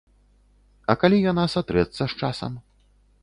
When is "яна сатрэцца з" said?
1.31-2.09